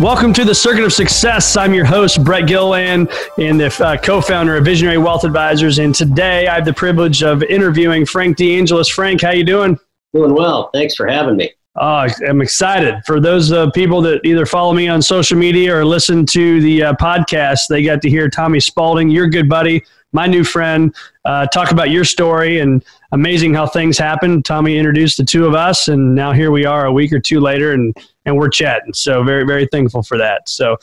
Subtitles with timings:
[0.00, 1.56] Welcome to the Circuit of Success.
[1.56, 5.80] I'm your host, Brett Gilliland, and the uh, co-founder of Visionary Wealth Advisors.
[5.80, 8.92] And today, I have the privilege of interviewing Frank DeAngelis.
[8.92, 9.76] Frank, how you doing?
[10.14, 10.70] Doing well.
[10.72, 11.50] Thanks for having me.
[11.80, 12.94] Oh, I'm excited.
[13.06, 16.84] For those uh, people that either follow me on social media or listen to the
[16.84, 21.46] uh, podcast, they got to hear Tommy Spalding, your good buddy, my new friend, uh,
[21.48, 24.44] talk about your story and amazing how things happened.
[24.44, 27.40] Tommy introduced the two of us, and now here we are a week or two
[27.40, 27.96] later, and
[28.28, 28.92] and we're chatting.
[28.92, 30.48] So very very thankful for that.
[30.48, 30.76] So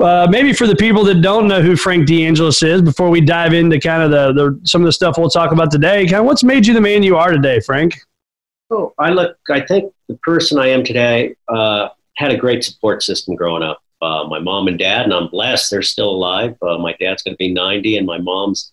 [0.00, 3.54] uh, maybe for the people that don't know who Frank DeAngelis is, before we dive
[3.54, 6.26] into kind of the, the some of the stuff we'll talk about today, kind of
[6.26, 7.98] what's made you the man you are today, Frank?
[8.70, 9.36] Oh, I look.
[9.48, 13.80] I think the person I am today uh, had a great support system growing up.
[14.00, 16.56] Uh, my mom and dad, and I'm blessed they're still alive.
[16.62, 18.72] Uh, my dad's going to be 90, and my mom's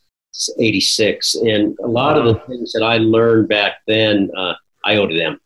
[0.59, 1.35] 86.
[1.35, 2.21] And a lot wow.
[2.21, 4.53] of the things that I learned back then, uh,
[4.83, 5.39] I owe to them.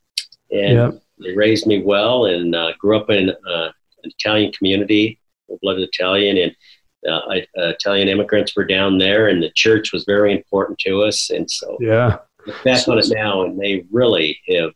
[0.51, 1.01] And yep.
[1.19, 3.69] They raised me well, and uh, grew up in uh,
[4.03, 5.19] an Italian community,
[5.61, 6.55] blooded Italian, and
[7.07, 11.29] I, Italian immigrants were down there, and the church was very important to us.
[11.29, 14.71] And so, yeah, look back on it now, and they really have.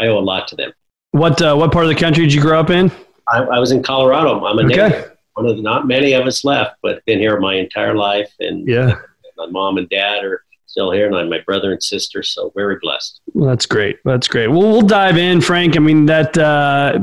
[0.00, 0.72] I owe a lot to them.
[1.12, 2.90] What what part of the country did you grow up in?
[3.28, 4.44] I, I was in Colorado.
[4.44, 4.76] I'm a okay.
[4.76, 5.12] native.
[5.34, 8.32] One of the, not many of us left, but been here my entire life.
[8.40, 8.96] And yeah,
[9.36, 12.24] my mom and dad are still here, and I'm my brother and sister.
[12.24, 13.20] So very blessed.
[13.32, 13.98] Well, that's great.
[14.04, 14.48] That's great.
[14.48, 15.76] Well, we'll dive in, Frank.
[15.76, 16.98] I mean, that uh,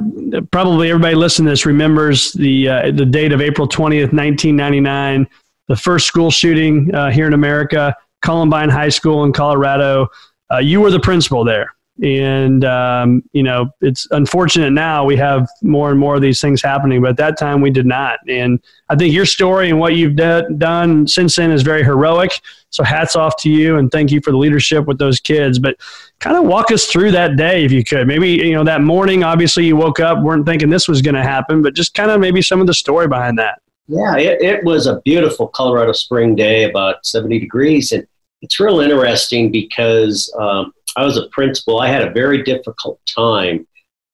[0.52, 5.26] probably everybody listening to this remembers the uh, the date of April 20th, 1999,
[5.70, 10.09] the first school shooting uh, here in America, Columbine High School in Colorado.
[10.53, 15.47] Uh, you were the principal there and um, you know it's unfortunate now we have
[15.62, 18.19] more and more of these things happening but at that time we did not.
[18.28, 18.59] And
[18.90, 22.40] i think your story and what you've done since then is very heroic.
[22.69, 25.59] So hats off to you and thank you for the leadership with those kids.
[25.59, 25.75] But
[26.19, 28.08] kind of walk us through that day if you could.
[28.08, 31.23] Maybe you know that morning obviously you woke up weren't thinking this was going to
[31.23, 33.62] happen but just kind of maybe some of the story behind that.
[33.88, 37.91] Yeah it, it was a beautiful colorado spring day about 70 degrees.
[37.91, 38.08] And
[38.41, 41.79] it's real interesting because um, I was a principal.
[41.79, 43.68] I had a very difficult time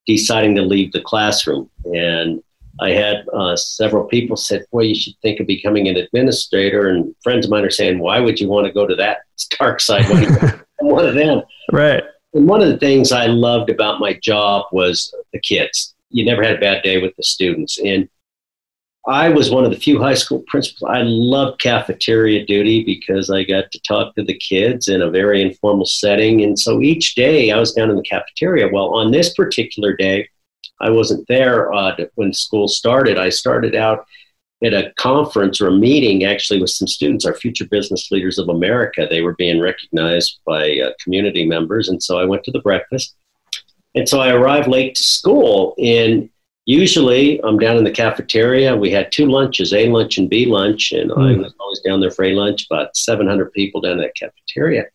[0.05, 1.69] deciding to leave the classroom.
[1.85, 2.41] And
[2.79, 7.15] I had uh, several people said, "Well, you should think of becoming an administrator." And
[7.23, 9.19] friends of mine are saying, "Why would you want to go to that
[9.59, 10.05] dark side?"
[10.79, 12.03] One of them, right?
[12.33, 15.95] And one of the things I loved about my job was the kids.
[16.11, 18.07] You never had a bad day with the students, and
[19.07, 20.91] I was one of the few high school principals.
[20.93, 25.41] I loved cafeteria duty because I got to talk to the kids in a very
[25.41, 26.43] informal setting.
[26.43, 28.67] And so each day I was down in the cafeteria.
[28.67, 30.27] Well, on this particular day,
[30.81, 33.17] I wasn't there uh, when school started.
[33.17, 34.05] I started out
[34.61, 38.49] at a conference or a meeting actually with some students, our future business leaders of
[38.49, 39.07] America.
[39.09, 41.87] They were being recognized by uh, community members.
[41.87, 43.15] And so I went to the breakfast.
[43.95, 45.75] And so I arrived late to school.
[45.77, 46.29] And
[46.67, 48.75] usually I'm down in the cafeteria.
[48.75, 51.17] We had two lunches, A lunch and B lunch, and mm.
[51.17, 51.41] I hmm.
[51.41, 54.85] was always down there for A lunch, about 700 people down in that cafeteria.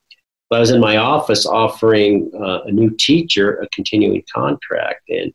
[0.49, 5.09] But I was in my office offering uh, a new teacher a continuing contract.
[5.09, 5.33] And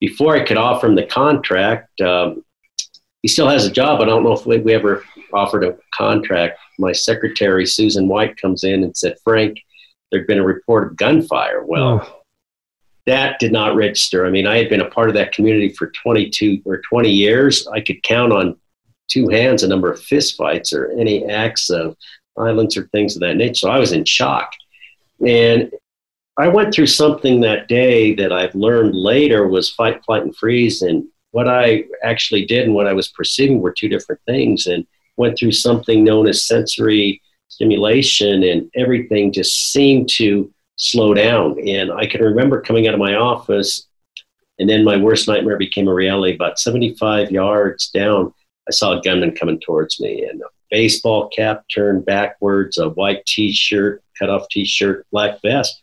[0.00, 2.42] before I could offer him the contract, um,
[3.20, 4.00] he still has a job.
[4.00, 5.04] I don't know if we, we ever
[5.34, 6.58] offered a contract.
[6.78, 9.58] My secretary, Susan White, comes in and said, Frank,
[10.10, 11.62] there'd been a report of gunfire.
[11.62, 12.22] Well, oh
[13.06, 14.26] that did not register.
[14.26, 17.66] I mean, I had been a part of that community for 22 or 20 years.
[17.68, 18.56] I could count on
[19.08, 21.96] two hands a number of fistfights or any acts of
[22.36, 23.54] violence or things of that nature.
[23.54, 24.52] So I was in shock.
[25.24, 25.70] And
[26.38, 30.82] I went through something that day that I've learned later was fight, flight, and freeze.
[30.82, 34.66] And what I actually did and what I was perceiving were two different things.
[34.66, 34.86] And
[35.16, 41.58] went through something known as sensory stimulation, and everything just seemed to slow down.
[41.66, 43.86] And I can remember coming out of my office,
[44.58, 46.34] and then my worst nightmare became a reality.
[46.34, 48.32] About 75 yards down,
[48.68, 53.24] I saw a gunman coming towards me, and a baseball cap turned backwards, a white
[53.26, 55.82] T-shirt, cut off T-shirt, black vest.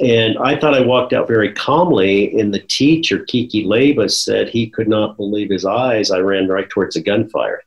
[0.00, 4.70] And I thought I walked out very calmly, and the teacher, Kiki Leyba, said he
[4.70, 6.10] could not believe his eyes.
[6.10, 7.60] I ran right towards the gunfire.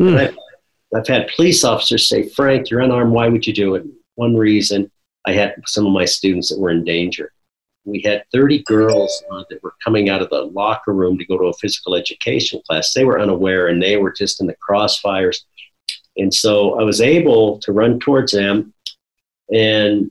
[0.00, 0.18] Mm.
[0.18, 0.36] I've,
[0.94, 3.12] I've had police officers say, Frank, you're unarmed.
[3.12, 3.84] Why would you do it?
[4.16, 4.90] One reason
[5.26, 7.32] I had some of my students that were in danger.
[7.84, 11.38] We had 30 girls uh, that were coming out of the locker room to go
[11.38, 12.92] to a physical education class.
[12.92, 15.38] They were unaware and they were just in the crossfires.
[16.16, 18.72] And so I was able to run towards them.
[19.52, 20.10] And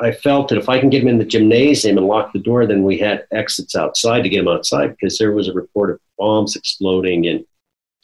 [0.00, 2.66] I felt that if I can get them in the gymnasium and lock the door,
[2.66, 6.00] then we had exits outside to get them outside because there was a report of
[6.18, 7.44] bombs exploding and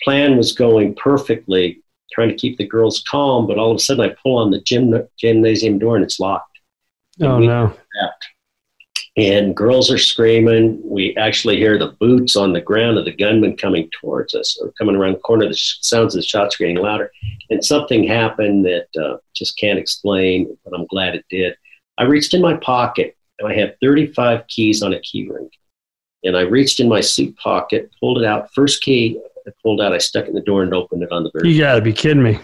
[0.02, 1.82] plan was going perfectly,
[2.14, 3.46] trying to keep the girls calm.
[3.46, 6.58] But all of a sudden, I pull on the gym, gymnasium door and it's locked.
[7.20, 7.76] Oh no!
[9.16, 10.81] And girls are screaming.
[10.84, 14.72] We actually hear the boots on the ground of the gunman coming towards us or
[14.72, 15.46] coming around the corner.
[15.46, 17.12] The sounds of the shots are getting louder.
[17.49, 21.56] And something happened that uh, just can't explain, but I'm glad it did.
[21.96, 25.49] I reached in my pocket and I had 35 keys on a key ring.
[26.25, 28.52] And I reached in my suit pocket, pulled it out.
[28.52, 31.25] First key I pulled out, I stuck it in the door and opened it on
[31.25, 31.50] the very.
[31.50, 32.38] You got to be kidding me.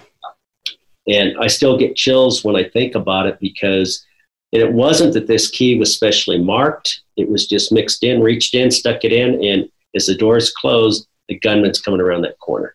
[1.08, 4.04] And I still get chills when I think about it because
[4.52, 7.02] it wasn't that this key was specially marked.
[7.16, 11.06] It was just mixed in, reached in, stuck it in, and as the doors closed,
[11.28, 12.74] the gunman's coming around that corner.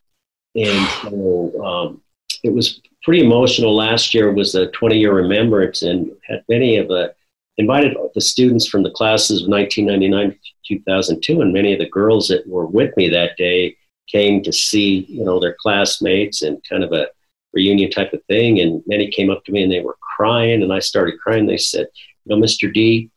[0.56, 2.02] And so um,
[2.44, 3.76] it was pretty emotional.
[3.76, 7.14] Last year was a 20 year remembrance, and had many of the
[7.58, 10.38] invited the students from the classes of 1999
[10.68, 13.76] 2002, and many of the girls that were with me that day
[14.08, 17.08] came to see you know their classmates and kind of a
[17.54, 18.60] reunion type of thing.
[18.60, 21.46] And many came up to me and they were crying, and I started crying.
[21.46, 21.88] They said,
[22.26, 22.74] "You know, Mr.
[22.74, 23.10] D,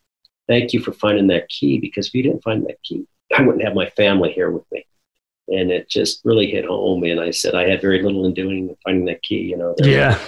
[0.46, 3.06] thank you for finding that key because if you didn't find that key,
[3.37, 4.85] I wouldn't have my family here with me."
[5.49, 7.05] And it just really hit home.
[7.05, 9.40] And I said, I had very little in doing finding that key.
[9.40, 10.19] You know, yeah.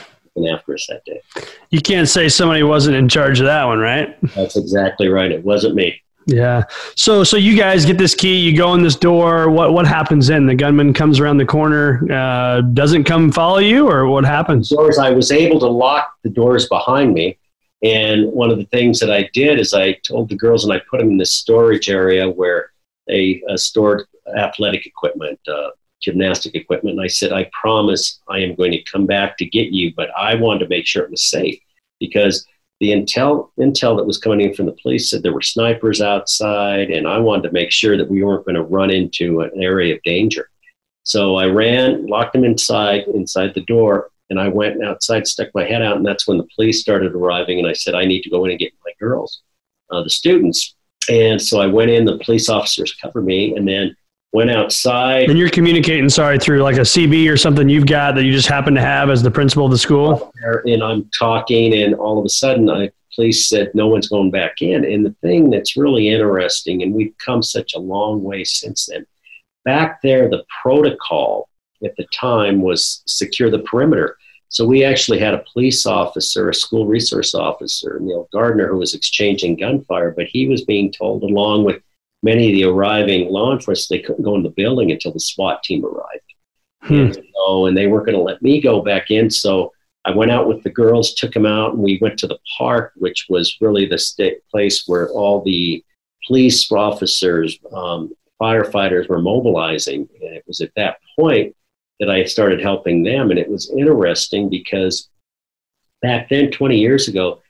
[0.50, 1.20] After us that day,
[1.68, 4.16] you can't say somebody wasn't in charge of that one, right?
[4.34, 5.30] That's exactly right.
[5.30, 6.00] It wasn't me.
[6.32, 6.64] Yeah.
[6.96, 9.50] So so you guys get this key, you go in this door.
[9.50, 10.46] What what happens then?
[10.46, 14.68] The gunman comes around the corner, uh, doesn't come follow you, or what happens?
[14.68, 14.98] Doors.
[14.98, 17.38] I was able to lock the doors behind me,
[17.82, 20.80] and one of the things that I did is I told the girls, and I
[20.90, 22.70] put them in this storage area where
[23.08, 24.06] they uh, stored
[24.36, 26.96] athletic equipment, uh, gymnastic equipment.
[26.96, 30.10] And I said, I promise I am going to come back to get you, but
[30.16, 31.58] I wanted to make sure it was safe
[31.98, 32.46] because
[32.80, 36.90] the intel intel that was coming in from the police said there were snipers outside,
[36.90, 39.94] and I wanted to make sure that we weren't going to run into an area
[39.94, 40.48] of danger.
[41.02, 45.64] So I ran, locked them inside, inside the door, and I went outside, stuck my
[45.64, 47.58] head out, and that's when the police started arriving.
[47.58, 49.42] And I said, I need to go in and get my girls,
[49.90, 50.74] uh, the students.
[51.08, 52.04] And so I went in.
[52.04, 53.96] The police officers covered me, and then
[54.32, 55.28] went outside.
[55.28, 58.48] And you're communicating, sorry, through like a CB or something you've got that you just
[58.48, 60.32] happen to have as the principal of the school?
[60.64, 64.62] And I'm talking, and all of a sudden, I police said no one's going back
[64.62, 64.84] in.
[64.84, 69.04] And the thing that's really interesting, and we've come such a long way since then.
[69.64, 71.48] Back there, the protocol
[71.84, 74.16] at the time was secure the perimeter.
[74.48, 78.94] So we actually had a police officer, a school resource officer, Neil Gardner, who was
[78.94, 81.82] exchanging gunfire, but he was being told, along with
[82.22, 85.62] many of the arriving law enforcement, they couldn't go in the building until the SWAT
[85.62, 86.34] team arrived.
[86.82, 86.94] Hmm.
[86.94, 89.30] And, so, and they weren't going to let me go back in.
[89.30, 89.72] So
[90.04, 92.92] I went out with the girls, took them out, and we went to the park,
[92.96, 95.84] which was really the state place where all the
[96.26, 100.08] police officers, um, firefighters were mobilizing.
[100.22, 101.54] And it was at that point
[101.98, 103.30] that I started helping them.
[103.30, 105.10] And it was interesting because
[106.00, 107.42] back then, 20 years ago,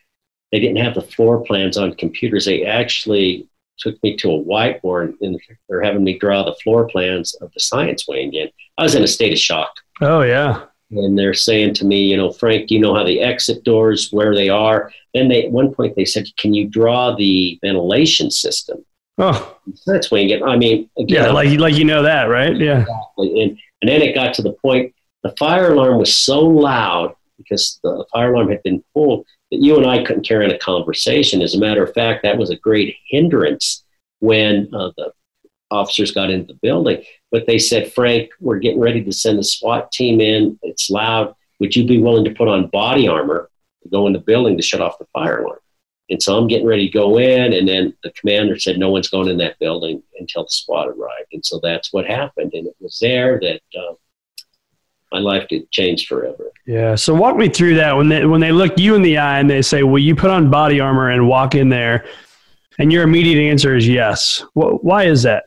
[0.50, 2.44] they didn't have the floor plans on computers.
[2.44, 3.48] They actually
[3.80, 7.60] took me to a whiteboard and they're having me draw the floor plans of the
[7.60, 8.28] science wing.
[8.28, 8.48] again.
[8.78, 9.72] I was in a state of shock.
[10.00, 10.64] Oh, yeah.
[10.92, 14.10] And they're saying to me, you know, Frank, do you know how the exit doors,
[14.10, 14.92] where they are?
[15.14, 18.84] Then they, at one point they said, can you draw the ventilation system?
[19.18, 19.56] Oh,
[19.86, 20.32] that's wing.
[20.32, 22.56] And I mean, again, yeah, like, like you know that, right?
[22.56, 22.80] Yeah.
[22.80, 23.42] Exactly.
[23.42, 27.78] And, and then it got to the point, the fire alarm was so loud because
[27.82, 31.42] the fire alarm had been pulled that you and I couldn't carry on a conversation.
[31.42, 33.84] As a matter of fact, that was a great hindrance
[34.20, 35.12] when uh, the
[35.70, 37.02] officers got into the building.
[37.30, 40.58] But they said, Frank, we're getting ready to send the SWAT team in.
[40.62, 41.34] It's loud.
[41.58, 43.50] Would you be willing to put on body armor
[43.82, 45.58] to go in the building to shut off the fire alarm?
[46.08, 49.08] And so I'm getting ready to go in, and then the commander said, No one's
[49.08, 51.28] going in that building until the SWAT arrived.
[51.32, 52.52] And so that's what happened.
[52.52, 53.94] And it was there that uh,
[55.12, 56.50] my life did change forever.
[56.66, 56.94] Yeah.
[56.94, 59.50] So walk me through that when they when they look you in the eye and
[59.50, 62.04] they say, "Will you put on body armor and walk in there?"
[62.78, 64.44] And your immediate answer is yes.
[64.54, 65.44] why is that?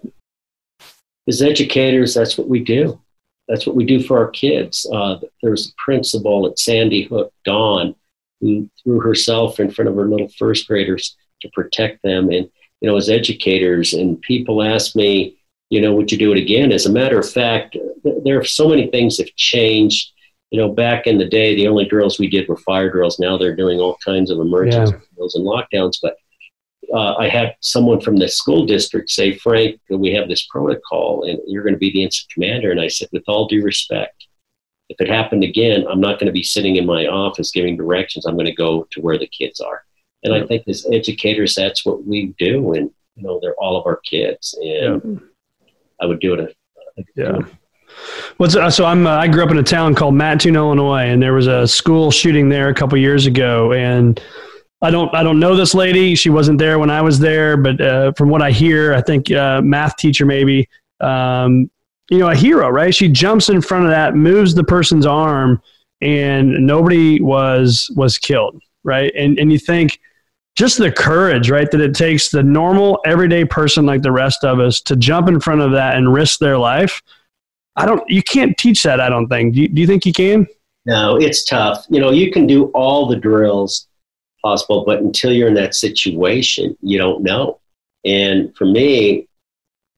[1.27, 2.99] As educators, that's what we do.
[3.47, 4.87] that's what we do for our kids.
[4.91, 7.95] Uh, there's a principal at Sandy Hook, Dawn,
[8.41, 12.29] who threw herself in front of her little first graders to protect them.
[12.29, 12.49] And,
[12.81, 15.35] you know, as educators, and people ask me,
[15.73, 16.71] you know, would you do it again?
[16.71, 17.75] As a matter of fact,
[18.23, 20.11] there are so many things have changed.
[20.51, 23.17] You know, back in the day, the only drills we did were fire drills.
[23.17, 25.01] Now they're doing all kinds of emergency yeah.
[25.15, 25.97] drills and lockdowns.
[25.99, 26.15] But
[26.93, 31.39] uh, I had someone from the school district say, Frank, we have this protocol and
[31.47, 32.69] you're going to be the incident commander.
[32.69, 34.27] And I said, with all due respect,
[34.89, 38.27] if it happened again, I'm not going to be sitting in my office giving directions.
[38.27, 39.81] I'm going to go to where the kids are.
[40.21, 42.73] And I think as educators, that's what we do.
[42.73, 44.55] And, you know, they're all of our kids.
[44.61, 45.19] And
[46.03, 46.55] I would do it.
[47.15, 47.39] yeah.
[48.37, 51.21] What's uh, so I'm uh, I grew up in a town called Mattoon, Illinois, and
[51.21, 54.21] there was a school shooting there a couple years ago, and
[54.81, 56.13] I don't I don't know this lady.
[56.15, 59.31] She wasn't there when I was there, but uh, from what I hear, I think
[59.31, 60.67] uh, math teacher maybe.
[60.99, 61.69] Um,
[62.09, 62.93] you know, a hero, right?
[62.93, 65.61] She jumps in front of that, moves the person's arm,
[66.01, 69.13] and nobody was was killed, right?
[69.15, 69.99] And and you think
[70.55, 74.59] just the courage, right, that it takes the normal everyday person like the rest of
[74.59, 77.01] us to jump in front of that and risk their life.
[77.75, 78.07] I don't.
[78.07, 78.99] You can't teach that.
[78.99, 79.55] I don't think.
[79.55, 80.47] Do you, do you think you can?
[80.85, 81.85] No, it's tough.
[81.89, 83.87] You know, you can do all the drills
[84.43, 87.59] possible, but until you're in that situation, you don't know.
[88.05, 89.27] And for me,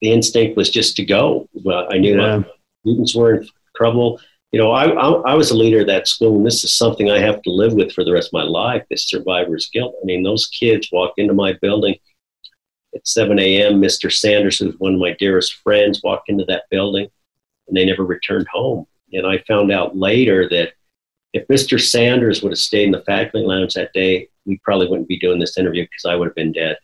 [0.01, 1.49] the instinct was just to go.
[1.53, 2.43] Well, I knew yeah.
[2.81, 4.21] students were in trouble.
[4.55, 7.11] You know, I, I, I, was a leader of that school, and this is something
[7.11, 9.95] I have to live with for the rest of my life this survivor's guilt.
[10.01, 11.97] I mean, those kids walked into my building
[12.95, 13.81] at 7 a.m.
[13.81, 14.09] Mr.
[14.09, 17.09] Sanders, who's one of my dearest friends, walked into that building,
[17.67, 18.87] and they never returned home.
[19.11, 20.71] And I found out later that
[21.33, 21.77] if Mr.
[21.77, 25.37] Sanders would have stayed in the faculty lounge that day, we probably wouldn't be doing
[25.37, 26.77] this interview because I would have been dead.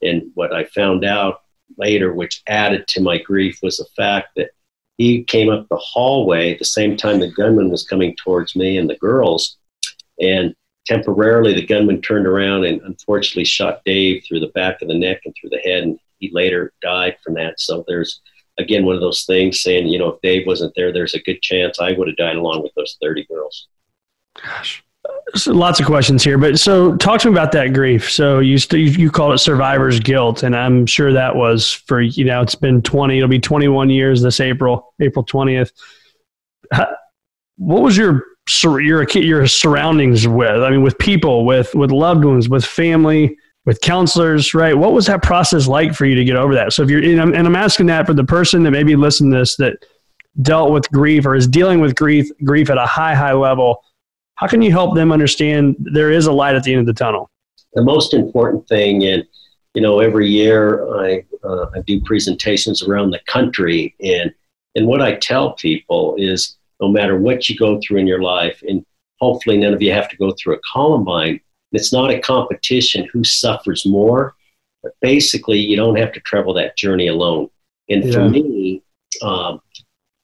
[0.00, 1.42] And what I found out
[1.76, 4.52] later, which added to my grief, was the fact that
[4.98, 8.76] he came up the hallway at the same time the gunman was coming towards me
[8.76, 9.56] and the girls.
[10.20, 10.54] And
[10.86, 15.20] temporarily, the gunman turned around and unfortunately shot Dave through the back of the neck
[15.24, 15.84] and through the head.
[15.84, 17.60] And he later died from that.
[17.60, 18.20] So there's,
[18.58, 21.40] again, one of those things saying, you know, if Dave wasn't there, there's a good
[21.42, 23.68] chance I would have died along with those 30 girls.
[24.34, 24.82] Gosh.
[25.34, 28.10] So lots of questions here, but so talk to me about that grief.
[28.10, 32.24] So you st- you called it survivor's guilt, and I'm sure that was for you
[32.24, 35.70] know it's been 20, it'll be 21 years this April, April 20th.
[37.56, 38.24] what was your
[38.64, 40.62] your your surroundings with?
[40.62, 43.36] I mean, with people, with with loved ones, with family,
[43.66, 44.76] with counselors, right?
[44.76, 46.72] What was that process like for you to get over that?
[46.72, 49.32] So if you're and I'm, and I'm asking that for the person that maybe listened
[49.32, 49.84] to this that
[50.40, 53.84] dealt with grief or is dealing with grief grief at a high high level
[54.38, 56.92] how can you help them understand there is a light at the end of the
[56.92, 57.28] tunnel?
[57.74, 59.24] The most important thing, and
[59.74, 64.32] you know, every year I, uh, I do presentations around the country, and
[64.76, 68.62] and what I tell people is, no matter what you go through in your life,
[68.66, 68.86] and
[69.18, 71.40] hopefully none of you have to go through a Columbine.
[71.72, 74.36] It's not a competition who suffers more,
[74.84, 77.50] but basically you don't have to travel that journey alone.
[77.88, 78.12] And yeah.
[78.12, 78.82] for me,
[79.20, 79.60] um,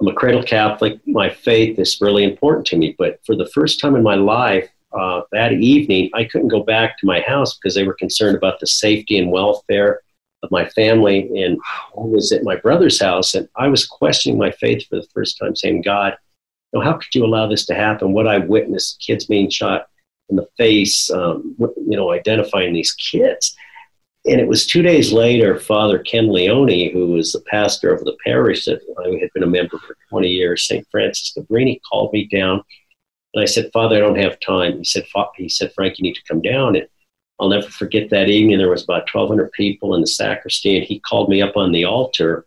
[0.00, 1.00] I'm a cradle Catholic.
[1.06, 2.94] My faith is really important to me.
[2.98, 6.98] But for the first time in my life, uh, that evening, I couldn't go back
[6.98, 10.00] to my house because they were concerned about the safety and welfare
[10.42, 11.42] of my family.
[11.42, 11.58] And
[11.96, 15.38] I was at my brother's house, and I was questioning my faith for the first
[15.38, 16.16] time, saying, God,
[16.72, 18.12] you know, how could you allow this to happen?
[18.12, 19.86] What I witnessed, kids being shot
[20.28, 23.56] in the face, um, you know, identifying these kids.
[24.26, 28.16] And it was two days later, Father Ken Leone, who was the pastor of the
[28.24, 30.86] parish that I had been a member for 20 years, St.
[30.90, 32.62] Frances Cabrini, called me down.
[33.34, 34.78] And I said, Father, I don't have time.
[34.78, 35.04] He said,
[35.36, 36.74] he said, Frank, you need to come down.
[36.74, 36.86] And
[37.38, 38.56] I'll never forget that evening.
[38.56, 41.84] There was about 1,200 people in the sacristy, and he called me up on the
[41.84, 42.46] altar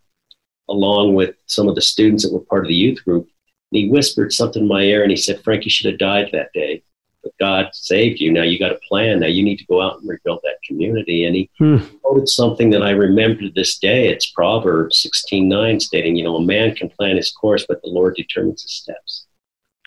[0.69, 3.29] along with some of the students that were part of the youth group.
[3.72, 6.29] And he whispered something in my ear, and he said, Frank, you should have died
[6.31, 6.81] that day
[7.27, 8.31] but God saved you.
[8.31, 9.19] Now you got a plan.
[9.19, 11.25] Now you need to go out and rebuild that community.
[11.25, 11.77] And he hmm.
[12.01, 14.07] quoted something that I remember to this day.
[14.07, 18.15] It's Proverbs 16:9, stating, you know, a man can plan his course, but the Lord
[18.15, 19.25] determines his steps.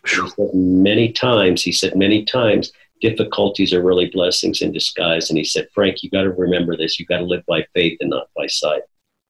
[0.06, 5.30] He said many times, he said many times, difficulties are really blessings in disguise.
[5.30, 6.99] And he said, Frank, you got to remember this.
[6.99, 8.82] You got to live by faith and not by sight.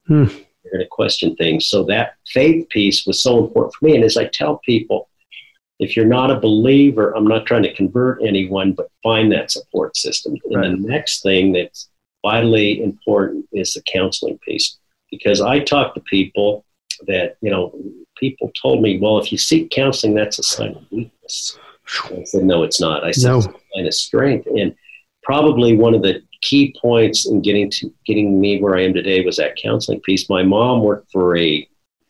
[0.07, 0.27] Hmm.
[0.65, 1.67] You're going to question things.
[1.67, 3.95] So that faith piece was so important for me.
[3.95, 5.10] And as I tell people,
[5.81, 9.97] if you're not a believer, I'm not trying to convert anyone, but find that support
[9.97, 10.37] system.
[10.51, 11.89] And the next thing that's
[12.23, 14.79] vitally important is the counseling piece.
[15.11, 16.67] Because I talk to people
[17.07, 17.75] that, you know,
[18.17, 21.59] people told me, well, if you seek counseling, that's a sign of weakness.
[22.05, 23.03] I said, no, it's not.
[23.03, 23.39] I said, no.
[23.39, 24.47] it's a sign of strength.
[24.55, 24.77] And
[25.23, 29.25] probably one of the key points in getting to getting me where I am today
[29.25, 30.29] was that counseling piece.
[30.29, 31.67] My mom worked for a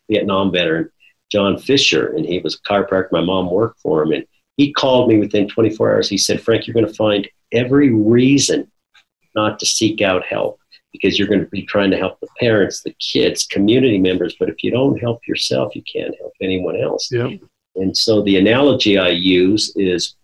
[0.09, 0.91] Vietnam veteran
[1.31, 3.11] John Fisher, and he was a chiropractor.
[3.11, 4.25] My mom worked for him, and
[4.57, 6.09] he called me within 24 hours.
[6.09, 8.69] He said, Frank, you're going to find every reason
[9.35, 10.59] not to seek out help
[10.91, 14.35] because you're going to be trying to help the parents, the kids, community members.
[14.37, 17.09] But if you don't help yourself, you can't help anyone else.
[17.11, 17.39] Yep.
[17.75, 20.15] And so the analogy I use is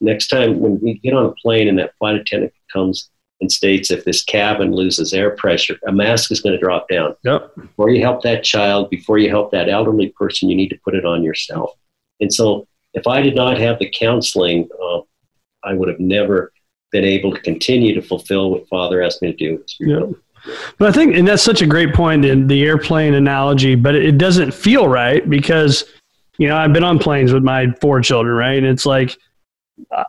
[0.00, 3.10] next time when we get on a plane and that flight attendant comes
[3.40, 7.14] and states if this cabin loses air pressure, a mask is going to drop down.
[7.24, 7.54] Yep.
[7.56, 10.94] Before you help that child, before you help that elderly person, you need to put
[10.94, 11.72] it on yourself.
[12.20, 15.00] And so if I did not have the counseling, uh,
[15.64, 16.52] I would have never
[16.92, 19.64] been able to continue to fulfill what Father asked me to do.
[20.78, 24.18] But I think, and that's such a great point in the airplane analogy, but it
[24.18, 25.84] doesn't feel right because,
[26.38, 28.56] you know, I've been on planes with my four children, right?
[28.56, 29.16] And it's like,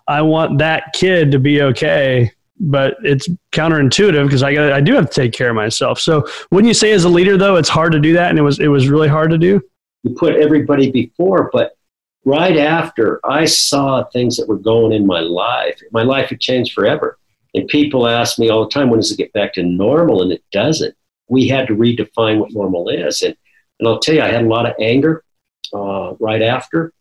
[0.08, 4.94] I want that kid to be okay, but it's counterintuitive because I got I do
[4.94, 6.00] have to take care of myself.
[6.00, 8.30] So wouldn't you say as a leader though, it's hard to do that?
[8.30, 9.62] And it was, it was really hard to do.
[10.04, 11.76] You put everybody before, but
[12.24, 16.74] right after I saw things that were going in my life, my life had changed
[16.74, 17.18] forever.
[17.54, 20.22] And people ask me all the time, when does it get back to normal?
[20.22, 20.96] And it doesn't.
[21.28, 23.22] We had to redefine what normal is.
[23.22, 23.36] And,
[23.80, 25.24] and I'll tell you, I had a lot of anger
[25.74, 26.94] uh, right after,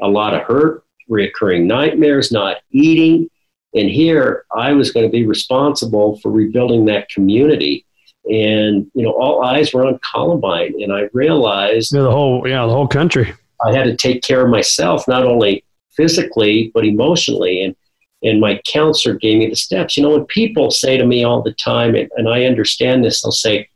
[0.00, 3.28] a lot of hurt, reoccurring nightmares, not eating.
[3.76, 7.84] And here I was going to be responsible for rebuilding that community.
[8.24, 10.74] And, you know, all eyes were on Columbine.
[10.82, 13.32] And I realized yeah, the whole, yeah, the whole country.
[13.64, 15.62] I had to take care of myself, not only
[15.94, 17.62] physically, but emotionally.
[17.62, 17.76] And,
[18.22, 19.96] and my counselor gave me the steps.
[19.96, 23.22] You know, when people say to me all the time, and, and I understand this,
[23.22, 23.68] they'll say,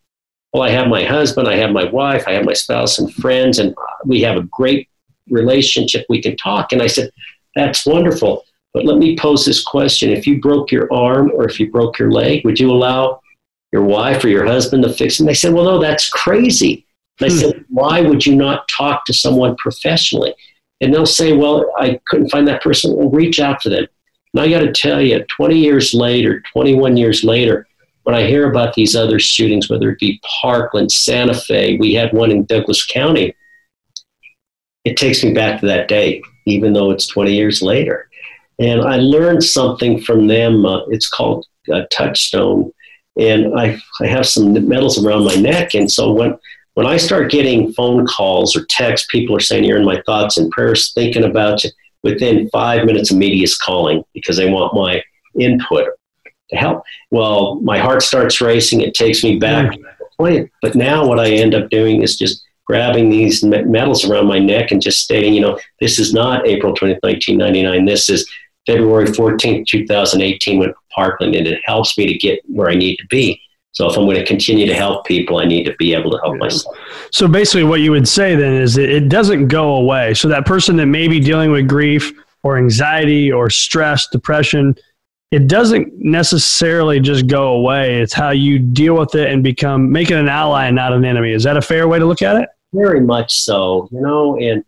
[0.53, 3.59] well, I have my husband, I have my wife, I have my spouse and friends,
[3.59, 4.89] and we have a great
[5.29, 6.07] relationship.
[6.09, 6.73] We can talk.
[6.73, 7.11] And I said,
[7.55, 8.45] that's wonderful.
[8.73, 10.11] But let me pose this question.
[10.11, 13.21] If you broke your arm or if you broke your leg, would you allow
[13.73, 15.21] your wife or your husband to fix it?
[15.21, 16.87] And they said, well, no, that's crazy.
[17.21, 17.41] And I hmm.
[17.41, 20.35] said, why would you not talk to someone professionally?
[20.81, 22.97] And they'll say, well, I couldn't find that person.
[22.97, 23.87] Well, reach out to them.
[24.33, 27.67] And I got to tell you, 20 years later, 21 years later,
[28.05, 32.13] when I hear about these other shootings, whether it be Parkland, Santa Fe, we had
[32.13, 33.35] one in Douglas County,
[34.85, 38.09] it takes me back to that day, even though it's 20 years later.
[38.61, 40.67] And I learned something from them.
[40.67, 42.71] Uh, it's called a Touchstone.
[43.19, 45.75] And I, I have some medals around my neck.
[45.75, 46.39] And so when,
[46.75, 50.37] when I start getting phone calls or texts, people are saying, You're in my thoughts
[50.37, 51.71] and prayers, thinking about you.
[52.03, 55.03] Within five minutes, a media is calling because they want my
[55.39, 55.89] input
[56.51, 56.83] to help.
[57.11, 58.81] Well, my heart starts racing.
[58.81, 59.77] It takes me back.
[60.19, 60.51] Mm.
[60.63, 64.71] But now, what I end up doing is just grabbing these medals around my neck
[64.71, 67.85] and just stating, you know, this is not April 20th, 1999.
[67.85, 68.31] This is
[68.67, 73.07] February 14th, 2018 with Parkland, and it helps me to get where I need to
[73.09, 73.41] be.
[73.73, 76.19] So if I'm going to continue to help people, I need to be able to
[76.19, 76.41] help yeah.
[76.41, 76.77] myself.
[77.13, 80.15] So basically, what you would say then is it doesn't go away.
[80.15, 84.75] So that person that may be dealing with grief or anxiety or stress, depression,
[85.31, 88.03] it doesn't necessarily just go away.
[88.03, 91.05] It's how you deal with it and become make it an ally and not an
[91.05, 91.33] enemy.
[91.33, 92.49] Is that a fair way to look at it?
[92.73, 93.89] Very much so.
[93.93, 94.65] You know, and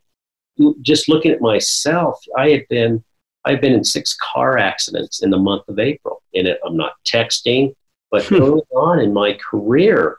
[0.83, 3.02] just looking at myself, I had been
[3.44, 6.22] I've been in six car accidents in the month of April.
[6.35, 7.74] And I'm not texting.
[8.11, 8.37] But hmm.
[8.37, 10.18] early on in my career,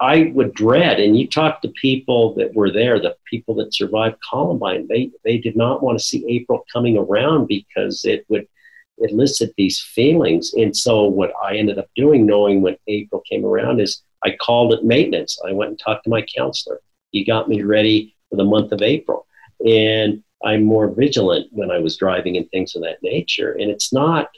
[0.00, 4.16] I would dread, and you talk to people that were there, the people that survived
[4.28, 8.48] Columbine, they, they did not want to see April coming around because it would
[8.96, 10.54] elicit these feelings.
[10.54, 14.72] And so, what I ended up doing, knowing when April came around, is I called
[14.72, 15.38] it maintenance.
[15.46, 16.80] I went and talked to my counselor.
[17.10, 19.26] He got me ready for the month of April.
[19.66, 23.52] And I'm more vigilant when I was driving and things of that nature.
[23.52, 24.28] And it's not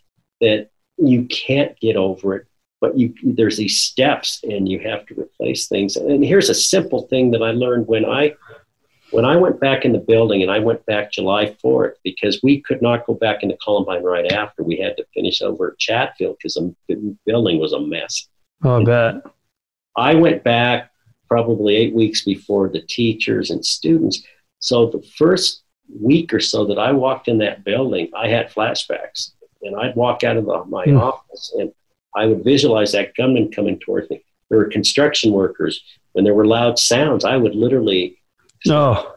[0.40, 2.46] that you can't get over it
[2.82, 5.96] but you there's these steps and you have to replace things.
[5.96, 8.34] And here's a simple thing that i learned when i
[9.12, 12.60] when i went back in the building and i went back july 4th because we
[12.60, 14.64] could not go back into columbine right after.
[14.64, 18.28] We had to finish over at chatfield because the building was a mess.
[18.64, 19.14] Oh i bet.
[19.96, 20.90] I went back
[21.28, 24.22] probably eight weeks before the teachers and students.
[24.58, 25.61] So the first
[26.00, 30.24] week or so that i walked in that building i had flashbacks and i'd walk
[30.24, 31.00] out of the, my mm.
[31.00, 31.72] office and
[32.14, 34.24] I would visualize that gunman coming towards me.
[34.48, 35.82] There were construction workers.
[36.12, 38.18] When there were loud sounds, I would literally.
[38.68, 39.14] Oh.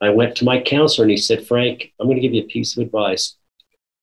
[0.00, 2.46] I went to my counselor and he said, Frank, I'm going to give you a
[2.46, 3.34] piece of advice.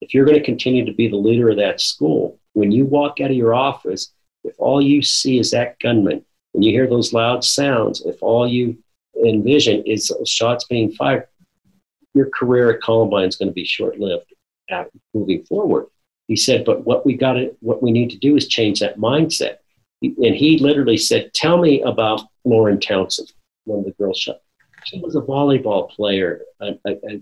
[0.02, 3.22] If you're going to continue to be the leader of that school, when you walk
[3.22, 4.12] out of your office,
[4.44, 8.48] if all you see is that gunman, when you hear those loud sounds, if all
[8.48, 8.78] you
[9.24, 11.28] envision is shots being fired,
[12.14, 14.34] your career at Columbine is going to be short lived
[15.14, 15.88] moving forward.
[16.28, 18.98] He said, but what we got to, what we need to do is change that
[18.98, 19.58] mindset.
[20.02, 23.32] And he literally said, tell me about Lauren Townsend,
[23.66, 24.40] one of the girls shot.
[24.86, 26.82] She was a volleyball player, an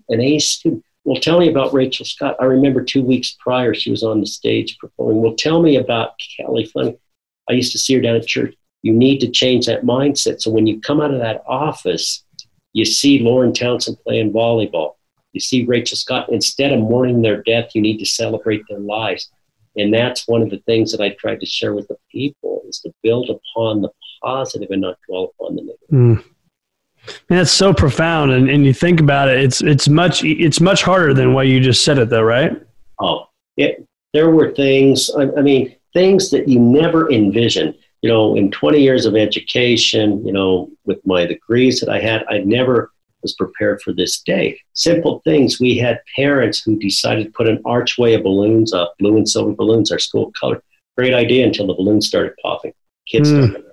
[0.10, 0.84] A student.
[1.04, 2.36] Well, tell me about Rachel Scott.
[2.40, 5.22] I remember two weeks prior, she was on the stage performing.
[5.22, 6.98] Well, tell me about Kelly Fleming.
[7.50, 8.56] I used to see her down at church.
[8.82, 10.42] You need to change that mindset.
[10.42, 12.24] So when you come out of that office,
[12.74, 14.96] you see Lauren Townsend playing volleyball.
[15.34, 16.30] You see Rachel Scott.
[16.30, 19.32] Instead of mourning their death, you need to celebrate their lives.
[19.78, 22.80] And that's one of the things that I tried to share with the people is
[22.80, 23.90] to build upon the
[24.22, 25.90] positive and not dwell upon the negative.
[25.90, 26.24] Mm.
[27.30, 30.84] Man, that's so profound, and, and you think about it, it's it's much it's much
[30.84, 32.52] harder than what you just said it, though, right?
[33.00, 33.26] Oh,
[33.58, 35.10] it, there were things.
[35.18, 37.74] I, I mean, things that you never envisioned.
[38.02, 42.26] You know, in 20 years of education, you know, with my degrees that I had,
[42.30, 44.60] I never was prepared for this day.
[44.74, 45.60] Simple things.
[45.60, 49.54] We had parents who decided to put an archway of balloons up, blue and silver
[49.54, 50.64] balloons, our school color.
[50.98, 52.74] Great idea until the balloons started popping.
[53.08, 53.50] Kids mm.
[53.50, 53.72] started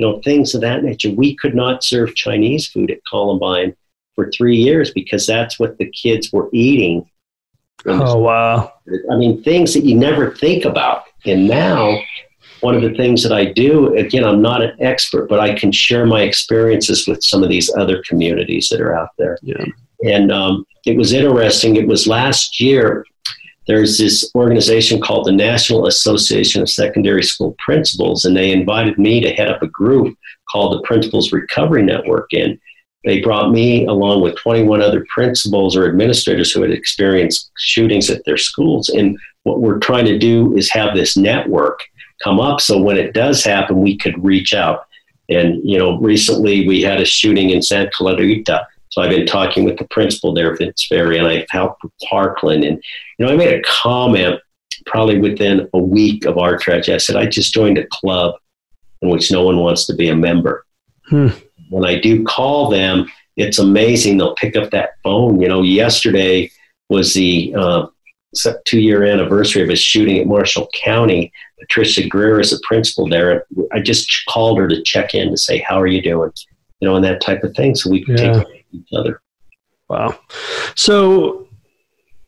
[0.00, 1.10] you know, things of that nature.
[1.10, 3.76] We could not serve Chinese food at Columbine
[4.14, 7.06] for three years because that's what the kids were eating.
[7.84, 8.72] Oh, wow.
[9.12, 11.04] I mean, things that you never think about.
[11.26, 11.98] And now,
[12.60, 15.72] one of the things that I do, again, I'm not an expert, but I can
[15.72, 19.38] share my experiences with some of these other communities that are out there.
[19.42, 19.64] Yeah.
[20.04, 21.76] And um, it was interesting.
[21.76, 23.04] It was last year,
[23.66, 29.20] there's this organization called the National Association of Secondary School Principals, and they invited me
[29.20, 30.16] to head up a group
[30.50, 32.32] called the Principals Recovery Network.
[32.32, 32.58] And
[33.04, 38.24] they brought me along with 21 other principals or administrators who had experienced shootings at
[38.24, 38.88] their schools.
[38.88, 41.80] And what we're trying to do is have this network
[42.22, 44.86] come up so when it does happen, we could reach out.
[45.28, 49.64] And, you know, recently we had a shooting in Santa Clarita so I've been talking
[49.64, 52.64] with the principal there, Vince Ferry, and I've helped with Parkland.
[52.64, 52.82] And,
[53.18, 54.40] you know, I made a comment
[54.84, 56.94] probably within a week of our tragedy.
[56.94, 58.34] I said, I just joined a club
[59.00, 60.66] in which no one wants to be a member.
[61.06, 61.28] Hmm.
[61.68, 63.06] When I do call them,
[63.36, 64.18] it's amazing.
[64.18, 65.40] They'll pick up that phone.
[65.40, 66.50] You know, yesterday
[66.88, 67.86] was the uh,
[68.64, 71.32] two year anniversary of a shooting at Marshall County.
[71.58, 73.46] Patricia Greer is a principal there.
[73.72, 76.32] I just called her to check in to say, How are you doing?
[76.80, 77.74] You know, and that type of thing.
[77.74, 78.44] So we can yeah.
[78.44, 79.20] take each other.
[79.88, 80.18] Wow.
[80.76, 81.48] So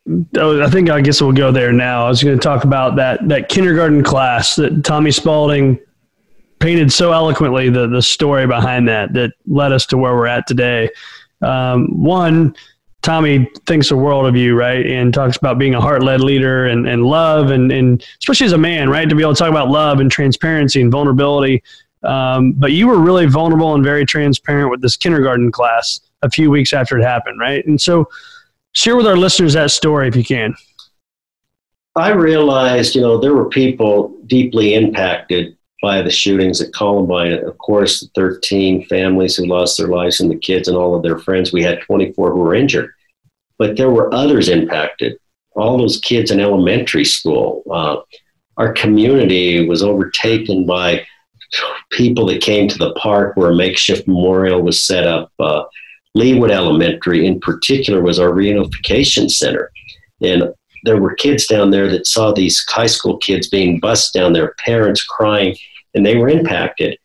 [0.08, 2.06] I think I guess we'll go there now.
[2.06, 5.78] I was going to talk about that that kindergarten class that Tommy Spalding
[6.58, 10.46] painted so eloquently the the story behind that that led us to where we're at
[10.46, 10.90] today.
[11.40, 12.56] Um, one,
[13.02, 14.86] Tommy thinks the world of you, right?
[14.86, 18.52] And talks about being a heart led leader and, and love and, and especially as
[18.52, 19.08] a man, right?
[19.08, 21.62] To be able to talk about love and transparency and vulnerability.
[22.04, 26.50] Um, but you were really vulnerable and very transparent with this kindergarten class a few
[26.50, 27.64] weeks after it happened, right?
[27.66, 28.08] And so
[28.72, 30.54] share with our listeners that story if you can.
[31.94, 37.32] I realized, you know, there were people deeply impacted by the shootings at Columbine.
[37.32, 41.02] Of course, the 13 families who lost their lives and the kids and all of
[41.02, 41.52] their friends.
[41.52, 42.92] We had 24 who were injured,
[43.58, 45.18] but there were others impacted.
[45.54, 47.62] All those kids in elementary school.
[47.70, 47.96] Uh,
[48.56, 51.04] our community was overtaken by
[51.90, 55.32] people that came to the park where a makeshift memorial was set up.
[55.38, 55.64] Uh,
[56.16, 59.70] Leawood Elementary, in particular, was our reunification center.
[60.20, 64.32] And there were kids down there that saw these high school kids being bused down,
[64.32, 65.56] their parents crying,
[65.94, 66.98] and they were impacted.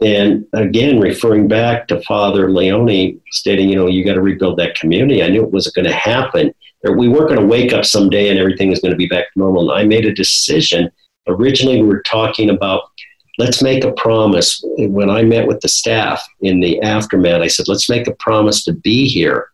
[0.00, 4.74] And again, referring back to Father Leone stating, you know, you got to rebuild that
[4.74, 5.22] community.
[5.22, 6.52] I knew it wasn't going to happen.
[6.96, 9.38] We weren't going to wake up someday and everything was going to be back to
[9.38, 9.70] normal.
[9.70, 10.90] And I made a decision.
[11.28, 12.82] Originally, we were talking about
[13.38, 14.62] let's make a promise.
[14.76, 18.64] When I met with the staff in the aftermath, I said, let's make a promise
[18.64, 19.48] to be here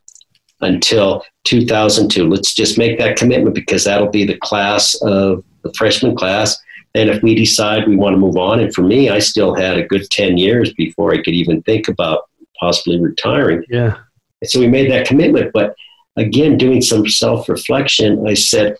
[0.60, 2.26] until 2002.
[2.28, 6.58] Let's just make that commitment because that'll be the class of the freshman class.
[6.98, 9.78] And if we decide we want to move on, and for me, I still had
[9.78, 13.62] a good 10 years before I could even think about possibly retiring.
[13.68, 13.98] Yeah.
[14.42, 15.52] so we made that commitment.
[15.52, 15.76] But
[16.16, 18.78] again, doing some self reflection, I said,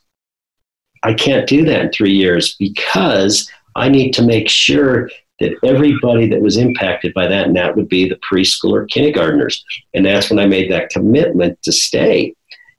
[1.04, 6.28] I can't do that in three years because I need to make sure that everybody
[6.28, 9.64] that was impacted by that, and that would be the preschool or kindergartners.
[9.94, 12.35] And that's when I made that commitment to stay.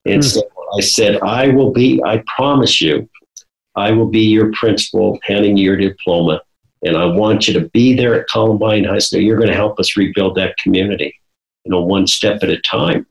[0.05, 0.25] And mm.
[0.25, 0.41] so
[0.77, 3.07] I said, I will be, I promise you,
[3.79, 6.41] I will be your principal, handing you your diploma.
[6.83, 9.21] And I want you to be there at Columbine High School.
[9.21, 11.13] You're going to help us rebuild that community,
[11.65, 13.05] you know, one step at a time.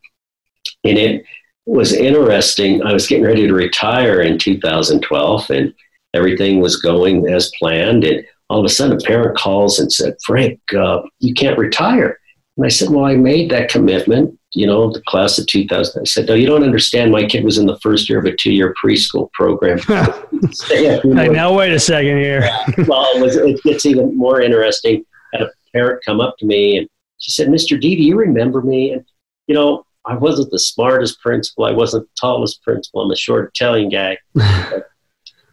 [0.85, 1.25] And it
[1.67, 2.83] was interesting.
[2.83, 5.75] I was getting ready to retire in 2012, and
[6.15, 8.05] everything was going as planned.
[8.05, 12.19] And all of a sudden, a parent calls and said, Frank, uh, you can't retire.
[12.57, 16.01] And I said, Well, I made that commitment, you know, the class of 2000.
[16.01, 17.13] I said, No, you don't understand.
[17.13, 19.79] My kid was in the first year of a two year preschool program.
[20.69, 22.41] hey, now, wait a second here.
[22.87, 25.05] well, it, was, it gets even more interesting.
[25.35, 27.79] I had a parent come up to me and she said, Mr.
[27.79, 28.93] D, do you remember me?
[28.93, 29.05] And,
[29.47, 31.65] you know, I wasn't the smartest principal.
[31.65, 33.03] I wasn't the tallest principal.
[33.03, 34.17] I'm a short Italian guy.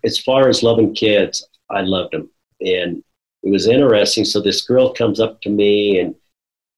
[0.05, 2.29] as far as loving kids, I loved them.
[2.62, 3.03] And
[3.43, 4.23] it was interesting.
[4.23, 6.15] So this girl comes up to me and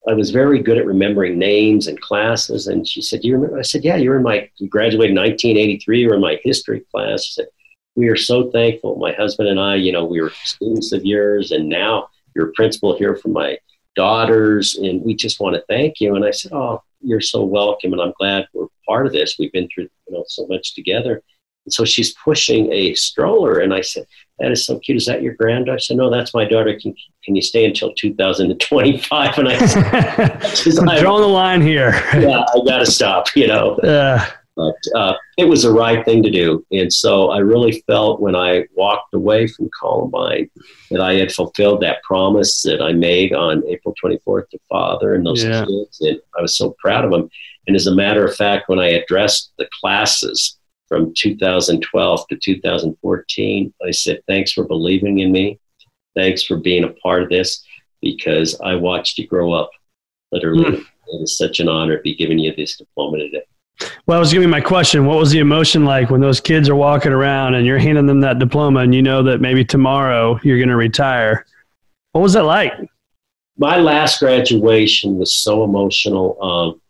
[0.08, 2.68] I was very good at remembering names and classes.
[2.68, 3.60] And she said, you remember?
[3.60, 6.00] I said, yeah, you were in my, you graduated in 1983.
[6.00, 7.26] You were in my history class.
[7.26, 7.48] She said,
[7.96, 8.96] we are so thankful.
[8.96, 12.54] My husband and I, you know, we were students of yours and now you're a
[12.54, 13.58] principal here for my
[13.96, 14.76] daughters.
[14.76, 16.16] And we just want to thank you.
[16.16, 17.92] And I said, oh, you're so welcome.
[17.92, 19.38] And I'm glad we're part of this.
[19.38, 21.22] We've been through, you know, so much together.
[21.68, 23.60] And so she's pushing a stroller.
[23.60, 24.06] And I said,
[24.40, 24.96] That is so cute.
[24.96, 25.76] Is that your granddaughter?
[25.76, 26.80] I said, No, that's my daughter.
[26.80, 29.38] Can, can you stay until 2025?
[29.38, 31.90] And I said, I'm drawing the line here.
[32.14, 33.76] yeah, I got to stop, you know.
[33.76, 34.26] Uh,
[34.56, 36.66] but uh, it was the right thing to do.
[36.72, 40.50] And so I really felt when I walked away from Columbine
[40.90, 45.26] that I had fulfilled that promise that I made on April 24th to Father and
[45.26, 45.66] those yeah.
[45.66, 46.00] kids.
[46.00, 47.30] And I was so proud of them.
[47.68, 50.57] And as a matter of fact, when I addressed the classes,
[50.88, 53.74] from 2012 to 2014.
[53.86, 55.60] I said, Thanks for believing in me.
[56.16, 57.64] Thanks for being a part of this
[58.02, 59.70] because I watched you grow up
[60.32, 60.78] literally.
[60.78, 60.86] Mm.
[61.08, 63.44] It is such an honor to be giving you this diploma today.
[64.08, 65.06] Well, I was giving my question.
[65.06, 68.20] What was the emotion like when those kids are walking around and you're handing them
[68.22, 71.46] that diploma and you know that maybe tomorrow you're going to retire?
[72.14, 72.74] What was that like?
[73.58, 76.42] My last graduation was so emotional.
[76.42, 76.82] Um,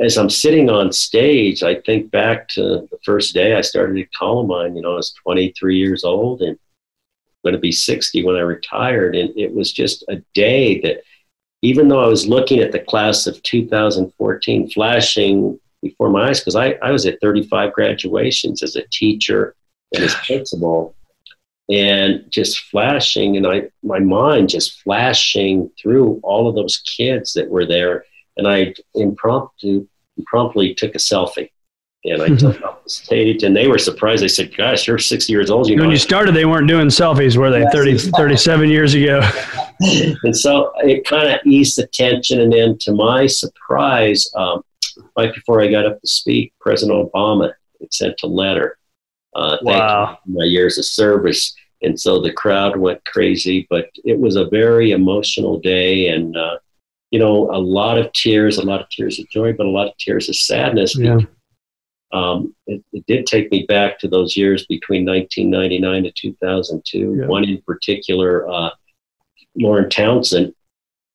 [0.00, 4.12] as I'm sitting on stage, I think back to the first day I started at
[4.14, 4.74] Columbine.
[4.74, 6.58] You know, I was 23 years old and
[7.42, 9.14] going to be 60 when I retired.
[9.14, 11.02] And it was just a day that,
[11.60, 16.56] even though I was looking at the class of 2014 flashing before my eyes, because
[16.56, 19.54] I, I was at 35 graduations as a teacher
[19.94, 20.94] and as principal,
[21.68, 27.48] and just flashing, and I my mind just flashing through all of those kids that
[27.48, 28.04] were there
[28.36, 29.86] and I impromptu
[30.26, 31.50] promptly took a selfie.
[32.04, 34.24] And I took off the stage, and they were surprised.
[34.24, 37.36] They said, "Gosh, you're 60 years old." You when you started, they weren't doing selfies,
[37.36, 37.64] were they?
[37.72, 39.20] 30, 37 years ago.
[40.24, 42.40] and so it kind of eased the tension.
[42.40, 44.64] And then, to my surprise, um,
[45.16, 48.78] right before I got up to speak, President Obama had sent a letter.
[49.34, 50.18] Uh, wow.
[50.26, 51.54] my years of service.
[51.82, 56.08] And so the crowd went crazy, but it was a very emotional day.
[56.08, 56.58] And uh,
[57.12, 59.86] you know, a lot of tears, a lot of tears of joy, but a lot
[59.86, 60.98] of tears of sadness.
[60.98, 61.18] Yeah.
[62.10, 67.16] Um, it, it, did take me back to those years between 1999 to 2002.
[67.20, 67.26] Yeah.
[67.26, 68.70] One in particular, uh,
[69.56, 70.54] Lauren Townsend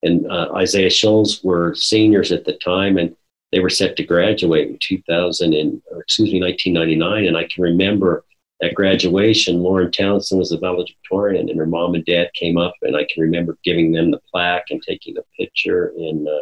[0.04, 3.16] and uh, Isaiah Shoels were seniors at the time, and
[3.52, 7.26] they were set to graduate in 2000 and, or excuse me, 1999.
[7.26, 8.24] And I can remember
[8.62, 12.96] at graduation, Lauren Townsend was a valedictorian, and her mom and dad came up, and
[12.96, 16.40] I can remember giving them the plaque and taking a picture, and uh,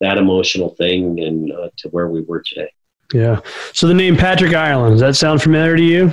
[0.00, 2.72] that emotional thing, and uh, to where we were today.
[3.12, 3.40] Yeah.
[3.72, 6.12] So the name Patrick Ireland does that sound familiar to you?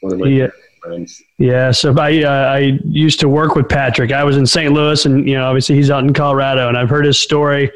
[0.00, 0.48] One of my yeah.
[0.82, 1.22] friends.
[1.38, 1.70] Yeah.
[1.70, 4.12] So I uh, I used to work with Patrick.
[4.12, 4.72] I was in St.
[4.72, 7.70] Louis, and you know, obviously he's out in Colorado, and I've heard his story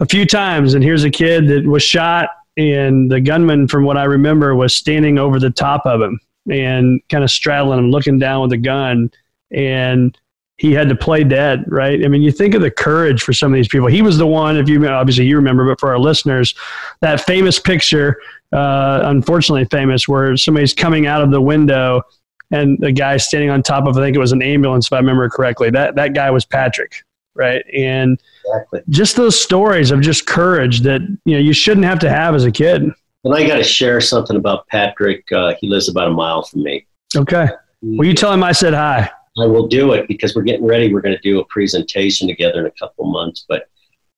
[0.00, 0.74] a few times.
[0.74, 4.74] And here's a kid that was shot and the gunman, from what I remember, was
[4.74, 8.58] standing over the top of him and kind of straddling him, looking down with a
[8.58, 9.10] gun,
[9.52, 10.18] and
[10.56, 12.04] he had to play dead, right?
[12.04, 13.86] I mean, you think of the courage for some of these people.
[13.86, 16.52] He was the one, if you obviously you remember, but for our listeners,
[17.00, 18.16] that famous picture,
[18.52, 22.02] uh, unfortunately famous, where somebody's coming out of the window
[22.50, 24.98] and the guy standing on top of, I think it was an ambulance, if I
[24.98, 25.70] remember correctly.
[25.70, 27.62] That that guy was Patrick, right?
[27.72, 28.82] And exactly.
[28.88, 32.44] just those stories of just courage that you know you shouldn't have to have as
[32.44, 32.90] a kid.
[33.24, 35.30] And I got to share something about Patrick.
[35.32, 36.86] Uh, he lives about a mile from me.
[37.16, 37.48] Okay.
[37.82, 39.10] Will you tell him I said hi?
[39.40, 40.92] I will do it because we're getting ready.
[40.92, 43.44] We're going to do a presentation together in a couple months.
[43.48, 43.68] But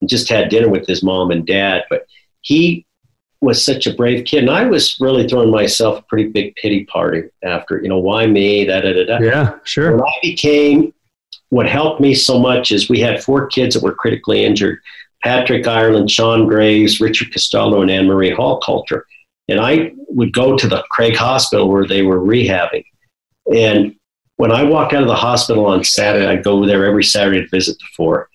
[0.07, 1.83] just had dinner with his mom and dad.
[1.89, 2.05] But
[2.41, 2.85] he
[3.41, 6.85] was such a brave kid, and I was really throwing myself a pretty big pity
[6.85, 7.81] party after.
[7.81, 8.65] You know, why me?
[8.65, 9.19] Da da da da.
[9.19, 9.91] Yeah, sure.
[9.91, 10.93] When I became
[11.51, 14.79] what helped me so much is we had four kids that were critically injured
[15.21, 19.03] Patrick Ireland, Sean Graves, Richard Castaldo, and Anne Marie Hochhalter.
[19.47, 22.85] And I would go to the Craig Hospital where they were rehabbing.
[23.53, 23.95] And
[24.37, 27.47] when I walked out of the hospital on Saturday, I'd go there every Saturday to
[27.49, 28.29] visit the four.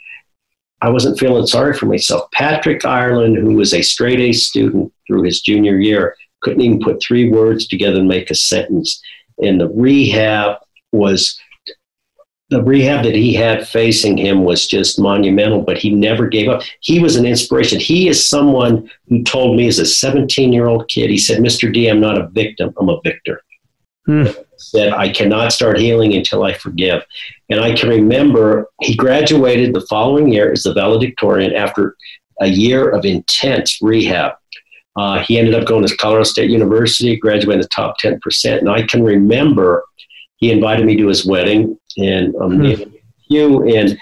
[0.83, 2.31] I wasn't feeling sorry for myself.
[2.33, 7.02] Patrick Ireland, who was a straight A student through his junior year, couldn't even put
[7.02, 9.02] three words together and make a sentence.
[9.42, 10.59] And the rehab
[10.92, 11.40] was
[12.48, 16.62] the rehab that he had facing him was just monumental, but he never gave up.
[16.80, 17.80] He was an inspiration.
[17.80, 21.72] He is someone who told me as a 17 year old kid, he said, Mr.
[21.72, 23.42] D, I'm not a victim, I'm a victor.
[24.06, 24.26] Hmm.
[24.56, 27.02] said, I cannot start healing until I forgive.
[27.50, 31.96] And I can remember he graduated the following year as the valedictorian after
[32.40, 34.35] a year of intense rehab.
[34.94, 38.59] Uh, he ended up going to Colorado State University, graduating the top 10%.
[38.59, 39.85] And I can remember
[40.37, 42.82] he invited me to his wedding, and um, hmm.
[43.28, 43.98] you and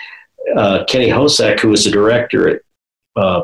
[0.56, 2.62] uh, Kenny Hosack, who was the director at
[3.16, 3.42] uh,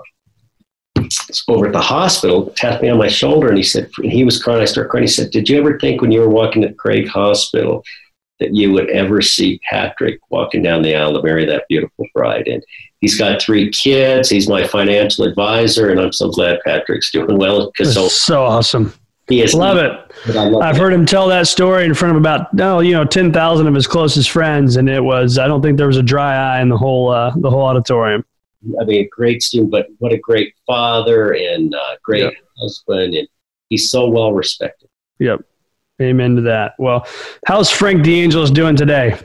[1.49, 4.43] over at the hospital, tapped me on my shoulder, and he said, and he was
[4.43, 4.61] crying.
[4.61, 5.05] I started crying.
[5.05, 7.83] He said, "Did you ever think when you were walking to Craig Hospital
[8.39, 12.49] that you would ever see Patrick walking down the aisle to marry that beautiful bride?"
[12.49, 12.63] And
[13.01, 14.29] he's got three kids.
[14.29, 17.71] He's my financial advisor, and I'm so glad Patrick's doing well.
[17.71, 18.93] Because so, so awesome.
[19.31, 20.37] He love it.
[20.61, 23.69] I've heard him tell that story in front of about no, you know, ten thousand
[23.69, 26.61] of his closest friends, and it was I don't think there was a dry eye
[26.61, 28.25] in the whole uh, the whole auditorium.
[28.81, 32.35] I mean, a great student, but what a great father and uh, great yep.
[32.59, 33.29] husband, and
[33.69, 34.89] he's so well respected.
[35.21, 35.41] Yep,
[36.03, 36.75] amen to that.
[36.79, 37.07] Well,
[37.47, 39.17] how's Frank DeAngelis doing today?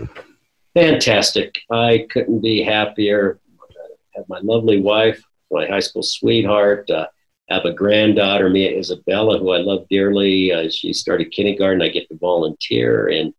[0.76, 1.58] Fantastic.
[1.72, 3.40] I couldn't be happier.
[3.60, 6.90] I have my lovely wife, my high school sweetheart.
[6.90, 7.08] Uh,
[7.50, 10.52] have a granddaughter, Mia Isabella, who I love dearly.
[10.52, 11.82] Uh, she started kindergarten.
[11.82, 13.34] I get to volunteer, and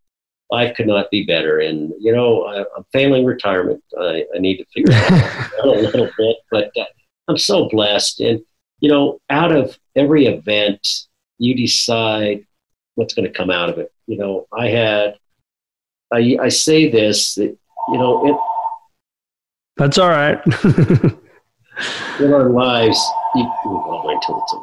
[0.50, 1.58] life could not be better.
[1.58, 3.82] And, you know, I, am failing retirement.
[3.98, 6.84] I, I, need to figure out a little bit, but uh,
[7.28, 8.20] I'm so blessed.
[8.20, 8.40] And,
[8.80, 10.86] you know, out of every event,
[11.38, 12.46] you decide
[12.94, 13.92] what's going to come out of it.
[14.06, 15.18] You know, I had,
[16.12, 17.56] I, I say this, that,
[17.88, 18.36] you know, it,
[19.76, 20.40] that's all right.
[22.20, 22.98] in our lives,
[23.34, 24.54] you, until it's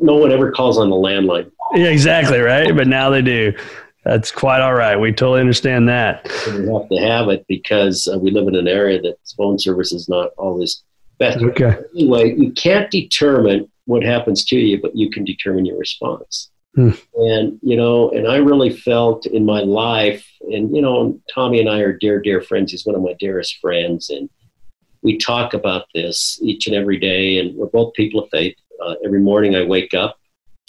[0.00, 1.50] no one ever calls on the landline.
[1.74, 2.74] Yeah, exactly right.
[2.74, 3.52] But now they do.
[4.04, 4.96] That's quite all right.
[4.96, 6.24] We totally understand that.
[6.46, 9.92] we have to have it because uh, we live in an area that phone service
[9.92, 10.82] is not always
[11.18, 11.42] best.
[11.42, 11.76] Okay.
[11.94, 16.50] Anyway, you can't determine what happens to you, but you can determine your response.
[16.74, 16.90] Hmm.
[17.14, 21.68] And you know, and I really felt in my life, and you know, Tommy and
[21.68, 22.70] I are dear, dear friends.
[22.70, 24.30] He's one of my dearest friends, and
[25.02, 28.56] we talk about this each and every day, and we're both people of faith.
[28.84, 30.18] Uh, every morning I wake up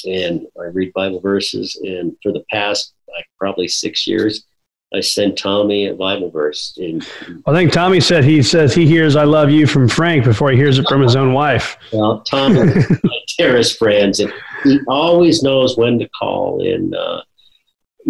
[0.05, 4.45] and I read Bible verses, and for the past like probably six years,
[4.93, 6.77] I send Tommy a Bible verse.
[6.77, 7.05] And
[7.45, 10.57] I think Tommy said he says he hears "I love you" from Frank before he
[10.57, 11.77] hears it from his own wife.
[11.91, 12.63] Well, Tommy,
[13.03, 16.61] my dearest friends, and he always knows when to call.
[16.61, 16.93] in.
[16.93, 17.21] uh,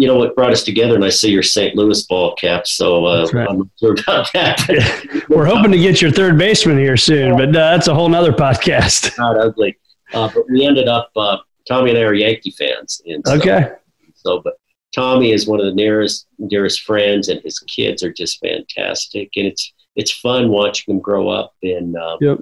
[0.00, 1.76] you know what brought us together, and I see your St.
[1.76, 3.46] Louis ball cap, so uh, right.
[3.46, 5.26] I'm sure about that.
[5.28, 8.32] We're hoping to get your third baseman here soon, but uh, that's a whole nother
[8.32, 9.12] podcast.
[9.18, 9.76] Not ugly,
[10.14, 11.10] uh, but we ended up.
[11.14, 11.36] Uh,
[11.68, 13.72] Tommy and I are Yankee fans, and so, okay.
[14.14, 14.54] So, but
[14.94, 19.46] Tommy is one of the nearest dearest friends, and his kids are just fantastic, and
[19.46, 21.52] it's it's fun watching them grow up.
[21.62, 22.38] And um, yep.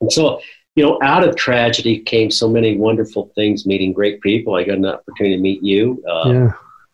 [0.00, 0.40] and so
[0.76, 3.66] you know, out of tragedy came so many wonderful things.
[3.66, 6.00] Meeting great people, I got an opportunity to meet you.
[6.08, 6.52] Uh, yeah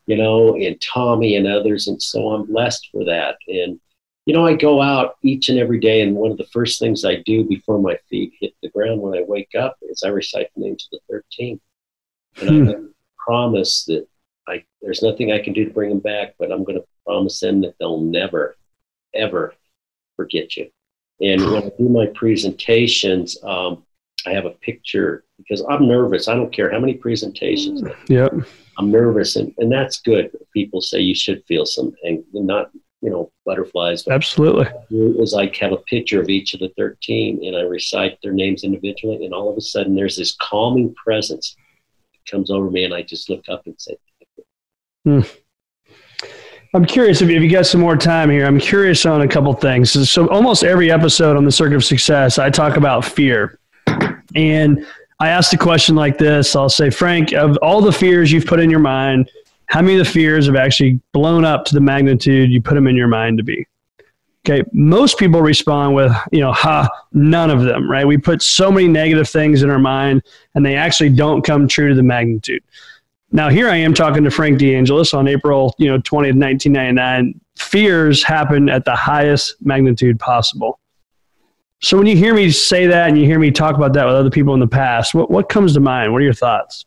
[0.09, 1.87] you know, and Tommy and others.
[1.87, 3.37] And so I'm blessed for that.
[3.47, 3.79] And,
[4.25, 7.05] you know, I go out each and every day, and one of the first things
[7.05, 10.49] I do before my feet hit the ground when I wake up is I recite
[10.57, 11.61] the names of the 13.
[12.41, 12.71] And hmm.
[12.71, 12.75] I
[13.19, 14.09] promise that
[14.49, 17.41] I, there's nothing I can do to bring them back, but I'm going to promise
[17.41, 18.57] them that they'll never,
[19.15, 19.55] ever
[20.17, 20.71] forget you.
[21.21, 23.85] And when I do my presentations, um,
[24.29, 26.29] I have a picture because I'm nervous.
[26.29, 27.83] I don't care how many presentations.
[28.09, 28.35] Yep.
[28.77, 30.31] I'm nervous, and, and that's good.
[30.53, 34.07] People say you should feel something, not you know butterflies.
[34.07, 34.67] Absolutely.
[34.91, 38.65] Is I have a picture of each of the 13, and I recite their names
[38.65, 41.57] individually, and all of a sudden there's this calming presence
[42.13, 43.97] that comes over me, and I just look up and say,
[45.05, 45.21] hmm.
[46.75, 48.45] I'm curious if you got some more time here.
[48.45, 50.11] I'm curious on a couple things.
[50.11, 53.59] So, almost every episode on the Circuit of Success, I talk about fear.
[54.35, 54.87] And
[55.21, 58.61] I asked a question like this I'll say, Frank, of all the fears you've put
[58.61, 59.31] in your mind,
[59.67, 62.87] how many of the fears have actually blown up to the magnitude you put them
[62.87, 63.67] in your mind to be?
[64.49, 68.07] Okay, most people respond with, you know, ha, none of them, right?
[68.07, 70.23] We put so many negative things in our mind
[70.55, 72.63] and they actually don't come true to the magnitude.
[73.31, 77.39] Now, here I am talking to Frank DeAngelis on April, you know, 20th, 1999.
[77.57, 80.81] Fears happen at the highest magnitude possible.
[81.81, 84.15] So when you hear me say that and you hear me talk about that with
[84.15, 86.13] other people in the past, what, what comes to mind?
[86.13, 86.85] What are your thoughts?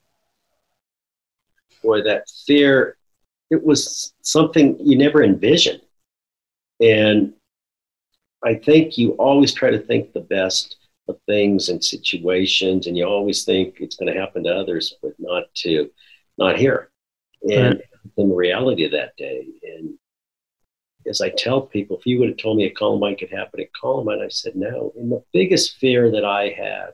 [1.81, 2.97] Boy, that fear,
[3.49, 5.81] it was something you never envisioned.
[6.81, 7.33] And
[8.43, 10.77] I think you always try to think the best
[11.07, 15.13] of things and situations, and you always think it's going to happen to others, but
[15.19, 15.89] not to,
[16.37, 16.89] not here.
[17.49, 17.81] And right.
[18.17, 19.47] the reality of that day.
[19.63, 19.97] And
[21.07, 23.73] as I tell people, if you would have told me a Columbine could happen at
[23.79, 24.93] Columbine, I said no.
[24.97, 26.91] And the biggest fear that I had,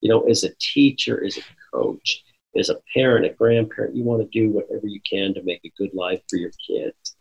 [0.00, 1.42] you know, as a teacher, as a
[1.72, 2.22] coach,
[2.56, 5.72] as a parent, a grandparent, you want to do whatever you can to make a
[5.76, 7.16] good life for your kids.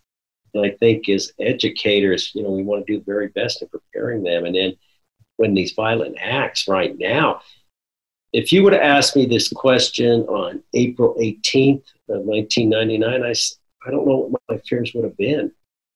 [0.54, 3.68] And I think as educators, you know, we want to do the very best in
[3.68, 4.46] preparing them.
[4.46, 4.74] And then
[5.36, 7.42] when these violent acts right now,
[8.34, 13.34] if you would have asked me this question on April 18th of 1999, I,
[13.88, 15.52] I don't know what my fears would have been.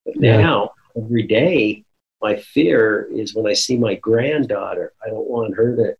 [0.05, 0.37] But yeah.
[0.37, 1.83] now, every day,
[2.21, 5.95] my fear is when I see my granddaughter, I don't want her to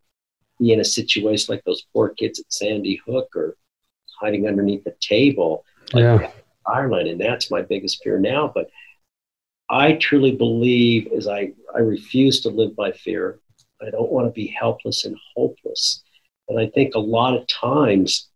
[0.60, 3.56] be in a situation like those poor kids at Sandy Hook or
[4.20, 5.66] hiding underneath the table.
[5.94, 6.32] Like yeah.
[6.66, 7.10] Ireland.
[7.10, 8.52] And that's my biggest fear now.
[8.54, 8.70] But
[9.70, 13.40] I truly believe as I, I refuse to live by fear.
[13.82, 16.04] I don't want to be helpless and hopeless.
[16.50, 18.30] And I think a lot of times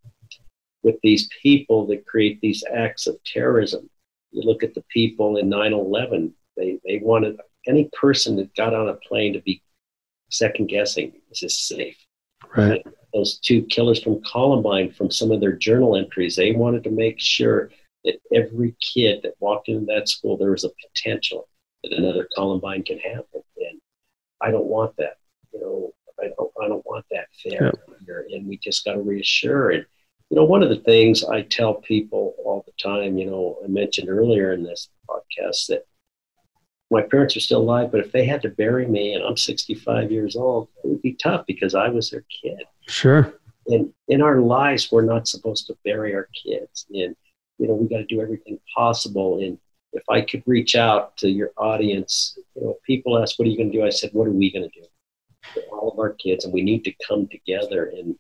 [0.82, 3.90] with these people that create these acts of terrorism,
[4.36, 8.74] you look at the people in 9 11, they, they wanted any person that got
[8.74, 9.62] on a plane to be
[10.30, 11.98] second guessing is this safe?
[12.56, 12.82] Right.
[12.86, 16.92] And those two killers from Columbine, from some of their journal entries, they wanted to
[16.92, 17.72] make sure
[18.04, 21.48] that every kid that walked into that school, there was a potential
[21.84, 23.42] that another Columbine can happen.
[23.58, 23.80] And
[24.42, 25.18] I don't want that.
[25.54, 27.72] You know, I don't, I don't want that fair
[28.06, 28.28] here.
[28.32, 29.72] And we just got to reassure.
[29.72, 29.86] And,
[30.30, 33.68] you know, one of the things I tell people all the time, you know, I
[33.68, 35.86] mentioned earlier in this podcast that
[36.92, 40.12] my parents are still alive, but if they had to bury me and I'm 65
[40.12, 42.64] years old, it would be tough because I was their kid.
[42.88, 43.34] Sure.
[43.68, 46.86] And in our lives, we're not supposed to bury our kids.
[46.90, 47.16] And,
[47.58, 49.40] you know, we got to do everything possible.
[49.42, 49.58] And
[49.94, 53.58] if I could reach out to your audience, you know, people ask, what are you
[53.58, 53.86] going to do?
[53.86, 54.86] I said, what are we going to do
[55.54, 56.46] for all of our kids?
[56.46, 58.16] And we need to come together and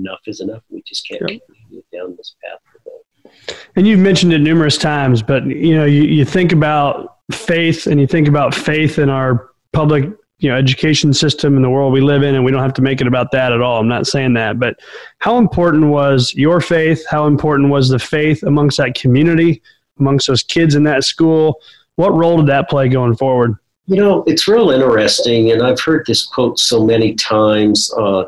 [0.00, 0.62] enough is enough.
[0.70, 1.40] We just can't yep.
[1.46, 3.32] continue down this path.
[3.76, 8.00] And you've mentioned it numerous times, but you know, you, you think about faith and
[8.00, 12.00] you think about faith in our public you know education system in the world we
[12.00, 14.06] live in and we don't have to make it about that at all i'm not
[14.06, 14.74] saying that but
[15.18, 19.62] how important was your faith how important was the faith amongst that community
[19.98, 21.60] amongst those kids in that school
[21.96, 23.54] what role did that play going forward
[23.86, 28.24] you know it's real interesting and i've heard this quote so many times uh,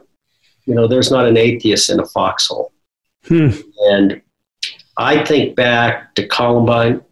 [0.67, 2.73] you know there's not an atheist in a foxhole
[3.27, 3.51] hmm.
[3.91, 4.21] and
[4.97, 7.03] i think back to columbine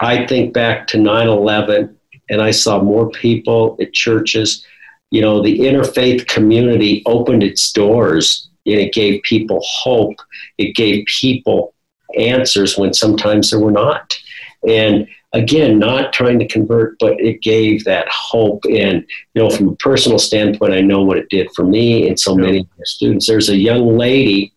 [0.00, 1.96] I think back to 9 11
[2.30, 4.64] and I saw more people at churches.
[5.10, 10.16] You know, the interfaith community opened its doors and it gave people hope.
[10.58, 11.74] It gave people
[12.18, 14.18] answers when sometimes there were not.
[14.66, 18.64] And again, not trying to convert, but it gave that hope.
[18.64, 22.18] And, you know, from a personal standpoint, I know what it did for me and
[22.18, 23.26] so many students.
[23.26, 24.52] There's a young lady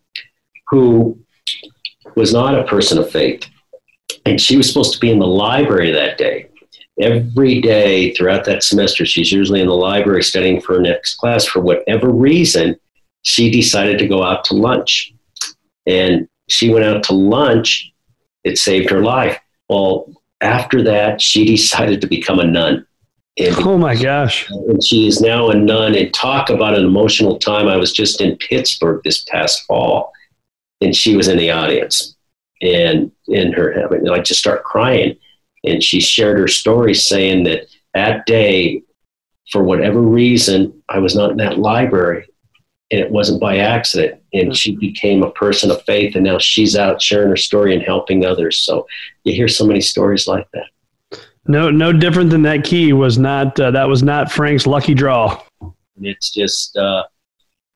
[0.69, 1.19] who
[2.15, 3.45] was not a person of faith
[4.25, 6.47] and she was supposed to be in the library that day.
[6.99, 11.45] Every day throughout that semester, she's usually in the library studying for her next class.
[11.45, 12.75] For whatever reason,
[13.23, 15.13] she decided to go out to lunch.
[15.87, 17.91] And she went out to lunch.
[18.43, 19.39] It saved her life.
[19.71, 22.85] Well, after that, she decided to become a nun.
[23.37, 24.49] And oh my gosh.
[24.49, 25.95] And she is now a nun.
[25.95, 27.69] And talk about an emotional time.
[27.69, 30.11] I was just in Pittsburgh this past fall,
[30.81, 32.17] and she was in the audience
[32.61, 35.17] and in her having, I just start crying.
[35.63, 38.83] And she shared her story saying that that day,
[39.51, 42.27] for whatever reason, I was not in that library
[42.91, 44.21] and it wasn't by accident.
[44.33, 44.53] And mm-hmm.
[44.53, 48.25] she became a person of faith and now she's out sharing her story and helping
[48.25, 48.59] others.
[48.59, 48.85] So
[49.23, 51.19] you hear so many stories like that.
[51.47, 55.41] No, no different than that key was not, uh, that was not Frank's lucky draw.
[56.01, 57.03] It's just, uh,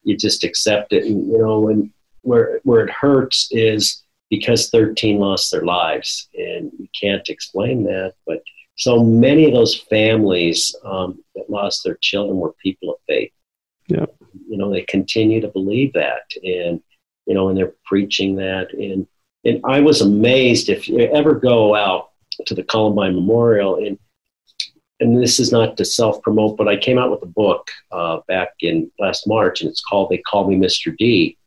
[0.04, 1.06] you just accept it.
[1.06, 1.92] And, you know, and
[2.22, 6.30] where, where it hurts is, because 13 lost their lives.
[6.36, 8.14] And you can't explain that.
[8.28, 8.44] But
[8.76, 13.32] so many of those families um, that lost their children were people of faith.
[13.88, 14.06] Yeah.
[14.48, 16.24] You know, they continue to believe that.
[16.44, 16.82] And,
[17.26, 18.74] you know, and they're preaching that.
[18.74, 19.08] And,
[19.44, 22.10] and I was amazed if you ever go out
[22.46, 23.98] to the Columbine Memorial and
[25.02, 28.20] and this is not to self promote, but I came out with a book uh,
[28.30, 30.96] back in last March, and it's called "They Call Me Mr.
[30.96, 31.38] D,"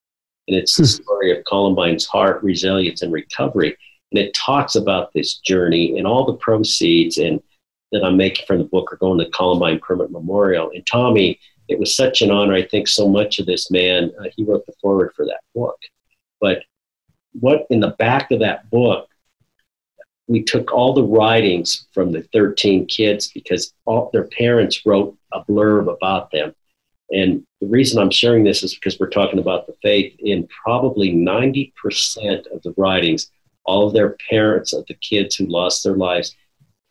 [0.48, 1.02] And it's the hmm.
[1.02, 3.76] story of Columbine's heart, resilience, and recovery.
[4.10, 7.40] And it talks about this journey and all the proceeds and
[7.92, 10.70] that I'm making from the book are going to Columbine Permanent Memorial.
[10.74, 11.38] And Tommy,
[11.68, 12.54] it was such an honor.
[12.54, 15.78] I think so much of this man, uh, he wrote the foreword for that book.
[16.40, 16.62] But
[17.32, 19.08] what in the back of that book,
[20.26, 25.44] we took all the writings from the 13 kids because all their parents wrote a
[25.44, 26.54] blurb about them.
[27.10, 30.14] And the reason I'm sharing this is because we're talking about the faith.
[30.18, 31.72] In probably 90%
[32.52, 33.30] of the writings,
[33.64, 36.36] all of their parents of the kids who lost their lives,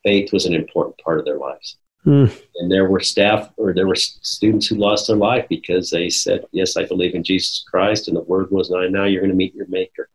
[0.03, 1.77] faith was an important part of their lives.
[2.07, 2.41] Mm.
[2.55, 6.45] And there were staff or there were students who lost their life because they said,
[6.53, 9.53] "Yes, I believe in Jesus Christ," and the word was, "Now you're going to meet
[9.53, 10.09] your Maker."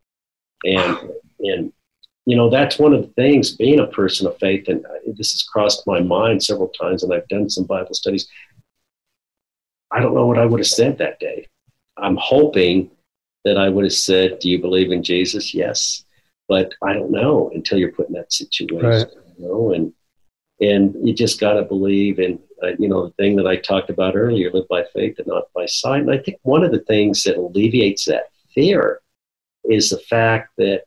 [0.65, 0.97] And
[1.41, 1.71] and
[2.25, 5.43] you know that's one of the things being a person of faith, and this has
[5.43, 8.27] crossed my mind several times, and I've done some Bible studies.
[9.91, 11.47] I don't know what I would have said that day.
[11.97, 12.89] I'm hoping
[13.45, 16.05] that I would have said, "Do you believe in Jesus?" Yes,
[16.47, 18.83] but I don't know until you're put in that situation.
[18.83, 19.07] Right.
[19.37, 19.93] You know, and
[20.71, 23.89] and you just got to believe in uh, you know the thing that I talked
[23.89, 26.01] about earlier: live by faith and not by sight.
[26.01, 29.01] And I think one of the things that alleviates that fear
[29.65, 30.85] is the fact that,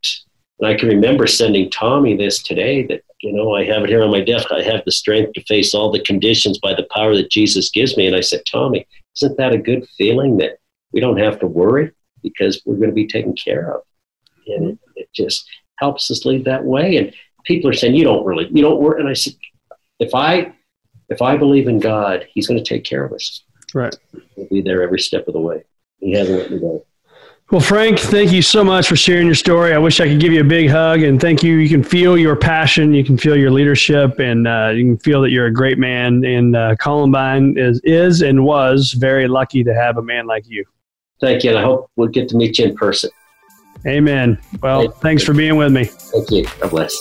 [0.60, 4.02] and I can remember sending Tommy this today that you know I have it here
[4.02, 4.48] on my desk.
[4.50, 7.96] I have the strength to face all the conditions by the power that Jesus gives
[7.96, 8.06] me.
[8.06, 10.58] And I said, Tommy, isn't that a good feeling that
[10.92, 13.82] we don't have to worry because we're going to be taken care of?
[14.46, 15.48] And it, it just
[15.78, 16.96] helps us lead that way.
[16.96, 17.12] And
[17.44, 19.00] people are saying, you don't really, you don't worry.
[19.00, 19.34] And I said,
[19.98, 20.52] if I
[21.08, 23.42] if I believe in God, He's going to take care of us.
[23.74, 23.96] Right.
[24.34, 25.64] He'll be there every step of the way.
[26.00, 26.84] He hasn't let me go.
[27.52, 29.72] Well, Frank, thank you so much for sharing your story.
[29.72, 31.58] I wish I could give you a big hug and thank you.
[31.58, 35.22] You can feel your passion, you can feel your leadership, and uh, you can feel
[35.22, 36.24] that you're a great man.
[36.24, 40.64] And uh, Columbine is, is and was very lucky to have a man like you.
[41.20, 41.50] Thank you.
[41.50, 43.10] And I hope we'll get to meet you in person.
[43.86, 44.38] Amen.
[44.60, 45.84] Well, thank thanks for being with me.
[45.84, 46.46] Thank you.
[46.60, 47.00] God bless.